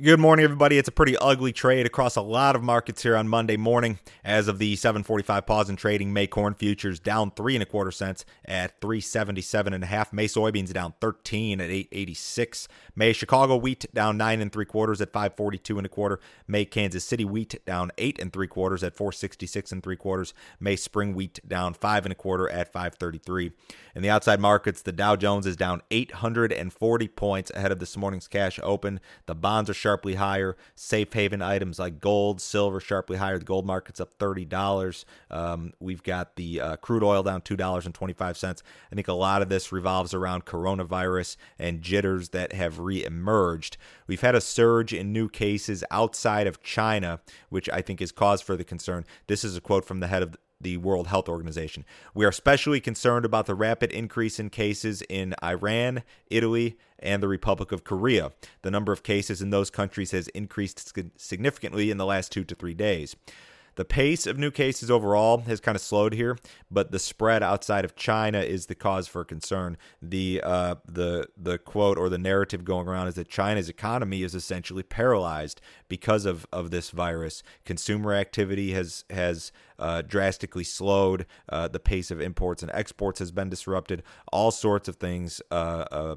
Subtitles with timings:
[0.00, 0.78] Good morning, everybody.
[0.78, 3.98] It's a pretty ugly trade across a lot of markets here on Monday morning.
[4.24, 7.90] As of the 7:45 pause in trading, May corn futures down three and a quarter
[7.90, 10.12] cents at 377 and a half.
[10.12, 12.68] May soybeans down 13 at 886.
[12.94, 16.20] May Chicago wheat down nine and three quarters at 542 and a quarter.
[16.46, 20.32] May Kansas City wheat down eight and three quarters at 466 and three quarters.
[20.60, 23.50] May spring wheat down five and a quarter at 533.
[23.96, 28.28] In the outside markets, the Dow Jones is down 840 points ahead of this morning's
[28.28, 29.00] cash open.
[29.26, 30.54] The bonds are sharply higher.
[30.74, 33.38] Safe haven items like gold, silver sharply higher.
[33.38, 35.06] The gold market's up thirty dollars.
[35.30, 38.62] Um, we've got the uh, crude oil down two dollars and twenty five cents.
[38.92, 43.78] I think a lot of this revolves around coronavirus and jitters that have reemerged.
[44.06, 48.42] We've had a surge in new cases outside of China, which I think is cause
[48.42, 49.06] for the concern.
[49.26, 51.84] This is a quote from the head of the World Health Organization.
[52.14, 57.28] We are especially concerned about the rapid increase in cases in Iran, Italy, and the
[57.28, 58.32] Republic of Korea.
[58.62, 62.54] The number of cases in those countries has increased significantly in the last two to
[62.54, 63.14] three days.
[63.78, 66.36] The pace of new cases overall has kind of slowed here,
[66.68, 69.76] but the spread outside of China is the cause for concern.
[70.02, 74.34] The uh, the the quote or the narrative going around is that China's economy is
[74.34, 77.44] essentially paralyzed because of, of this virus.
[77.64, 81.24] Consumer activity has has uh, drastically slowed.
[81.48, 84.02] Uh, the pace of imports and exports has been disrupted.
[84.32, 86.16] All sorts of things uh,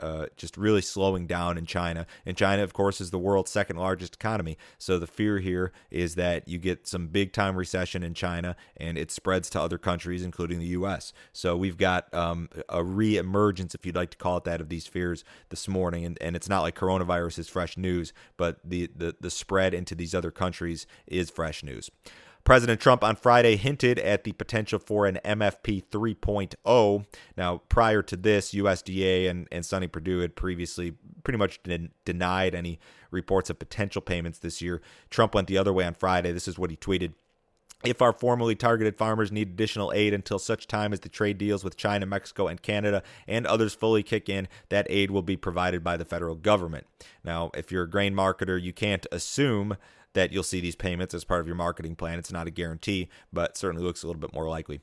[0.00, 2.06] uh, just really slowing down in China.
[2.26, 4.56] And China, of course, is the world's second largest economy.
[4.78, 8.98] So the fear here is that you get some big time recession in China and
[8.98, 11.12] it spreads to other countries, including the U.S.
[11.32, 14.86] So we've got um, a re-emergence, if you'd like to call it that, of these
[14.86, 16.04] fears this morning.
[16.04, 19.94] And, and it's not like coronavirus is fresh news, but the, the, the spread into
[19.94, 21.90] these other countries is fresh news.
[22.48, 27.06] President Trump on Friday hinted at the potential for an MFP 3.0.
[27.36, 32.54] Now, prior to this, USDA and, and Sonny Perdue had previously pretty much den- denied
[32.54, 32.78] any
[33.10, 34.80] reports of potential payments this year.
[35.10, 36.32] Trump went the other way on Friday.
[36.32, 37.12] This is what he tweeted.
[37.84, 41.62] If our formerly targeted farmers need additional aid until such time as the trade deals
[41.62, 45.84] with China, Mexico, and Canada and others fully kick in, that aid will be provided
[45.84, 46.86] by the federal government.
[47.22, 49.76] Now, if you're a grain marketer, you can't assume
[50.14, 52.18] that you'll see these payments as part of your marketing plan.
[52.18, 54.80] It's not a guarantee, but certainly looks a little bit more likely.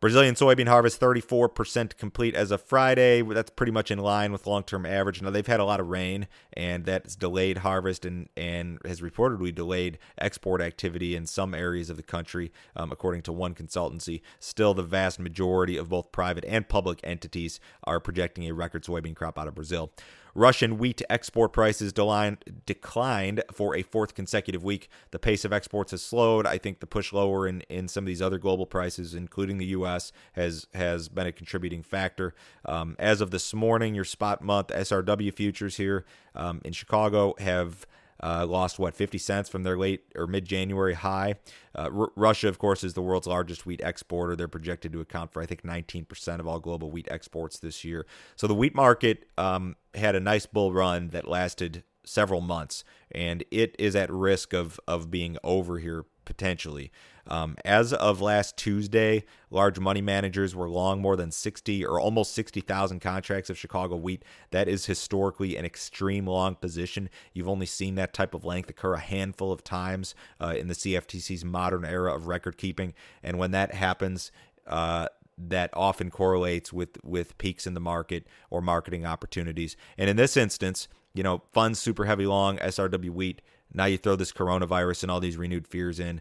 [0.00, 3.20] Brazilian soybean harvest 34% complete as of Friday.
[3.20, 5.20] That's pretty much in line with long-term average.
[5.20, 9.52] Now they've had a lot of rain, and that's delayed harvest and and has reportedly
[9.52, 14.20] delayed export activity in some areas of the country, um, according to one consultancy.
[14.38, 19.16] Still, the vast majority of both private and public entities are projecting a record soybean
[19.16, 19.90] crop out of Brazil.
[20.34, 24.88] Russian wheat export prices declined for a fourth consecutive week.
[25.10, 26.46] The pace of exports has slowed.
[26.46, 29.66] I think the push lower in, in some of these other global prices, including the
[29.66, 32.34] U.S., has has been a contributing factor.
[32.64, 37.86] Um, as of this morning, your spot month SRW futures here um, in Chicago have
[38.22, 41.34] uh, lost what 50 cents from their late or mid January high.
[41.74, 44.34] Uh, R- Russia, of course, is the world's largest wheat exporter.
[44.34, 48.06] They're projected to account for I think 19% of all global wheat exports this year.
[48.36, 53.44] So the wheat market um, had a nice bull run that lasted several months, and
[53.50, 56.92] it is at risk of of being over here potentially.
[57.28, 62.32] Um, as of last Tuesday, large money managers were long more than 60 or almost
[62.32, 64.24] 60,000 contracts of Chicago wheat.
[64.50, 67.10] That is historically an extreme long position.
[67.32, 70.74] You've only seen that type of length occur a handful of times uh, in the
[70.74, 72.94] CFTC's modern era of record keeping.
[73.22, 74.32] And when that happens,
[74.66, 75.08] uh,
[75.38, 79.76] that often correlates with with peaks in the market or marketing opportunities.
[79.96, 83.40] And in this instance, you know, funds super heavy long SRW wheat.
[83.72, 86.20] Now you throw this coronavirus and all these renewed fears in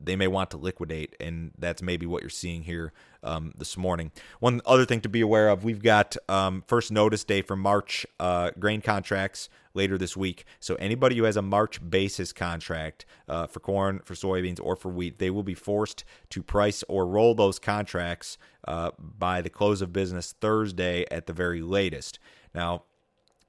[0.00, 2.92] they may want to liquidate, and that's maybe what you're seeing here
[3.22, 4.12] um, this morning.
[4.40, 8.06] One other thing to be aware of: we've got um, first notice day for March
[8.20, 10.44] uh, grain contracts later this week.
[10.58, 14.88] So anybody who has a March basis contract uh, for corn, for soybeans, or for
[14.88, 19.82] wheat, they will be forced to price or roll those contracts uh, by the close
[19.82, 22.18] of business Thursday at the very latest.
[22.54, 22.84] Now,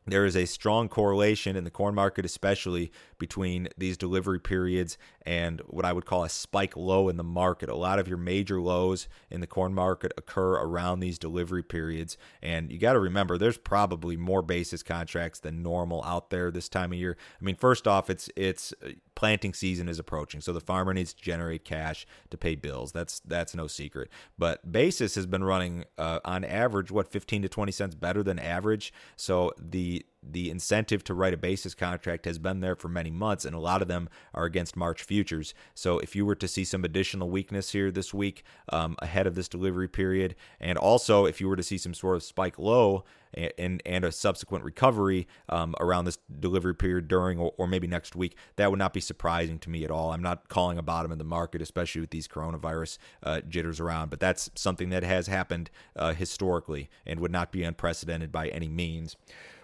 [0.07, 5.61] there is a strong correlation in the corn market, especially between these delivery periods and
[5.67, 7.69] what I would call a spike low in the market.
[7.69, 12.17] A lot of your major lows in the corn market occur around these delivery periods.
[12.41, 16.69] And you got to remember, there's probably more basis contracts than normal out there this
[16.69, 17.17] time of year.
[17.39, 18.73] I mean, first off, it's it's
[19.17, 22.91] planting season is approaching, so the farmer needs to generate cash to pay bills.
[22.91, 24.11] That's that's no secret.
[24.37, 28.37] But basis has been running uh, on average what 15 to 20 cents better than
[28.37, 28.93] average.
[29.15, 33.45] So the the incentive to write a basis contract has been there for many months,
[33.45, 35.53] and a lot of them are against March futures.
[35.73, 39.35] So if you were to see some additional weakness here this week um, ahead of
[39.35, 43.03] this delivery period, and also if you were to see some sort of spike low
[43.33, 48.15] and and a subsequent recovery um, around this delivery period during or, or, maybe next
[48.15, 50.11] week, that would not be surprising to me at all.
[50.11, 54.09] I'm not calling a bottom in the market, especially with these coronavirus uh, jitters around,
[54.09, 58.67] but that's something that has happened uh, historically and would not be unprecedented by any
[58.67, 59.15] means.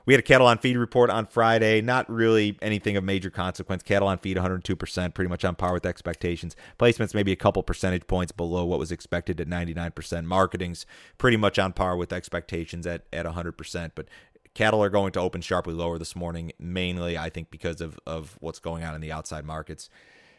[0.05, 1.81] We had a cattle on feed report on Friday.
[1.81, 3.83] Not really anything of major consequence.
[3.83, 6.55] Cattle on feed 102%, pretty much on par with expectations.
[6.77, 10.25] Placements maybe a couple percentage points below what was expected at 99%.
[10.25, 10.85] Marketing's
[11.17, 13.91] pretty much on par with expectations at, at 100%.
[13.95, 14.07] But
[14.53, 18.37] cattle are going to open sharply lower this morning, mainly, I think, because of, of
[18.41, 19.89] what's going on in the outside markets.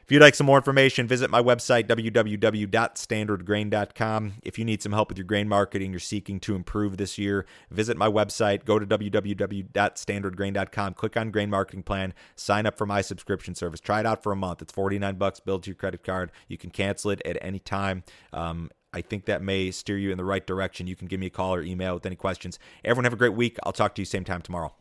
[0.04, 4.32] If you'd like some more information, visit my website, www.standardgrain.com.
[4.42, 7.46] If you need some help with your grain marketing, you're seeking to improve this year,
[7.70, 13.00] visit my website, go to www.standardgrain.com, click on Grain Marketing Plan, sign up for my
[13.00, 13.80] subscription service.
[13.80, 14.60] Try it out for a month.
[14.60, 16.30] It's 49 bucks billed to your credit card.
[16.48, 18.04] You can cancel it at any time.
[18.34, 20.86] Um, I think that may steer you in the right direction.
[20.86, 22.58] You can give me a call or email with any questions.
[22.84, 23.56] Everyone have a great week.
[23.62, 24.74] I'll talk to you same time tomorrow.